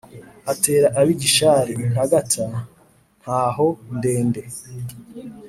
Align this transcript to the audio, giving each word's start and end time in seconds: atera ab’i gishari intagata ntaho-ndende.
atera 0.51 0.87
ab’i 0.99 1.13
gishari 1.21 1.73
intagata 1.85 2.43
ntaho-ndende. 3.21 4.41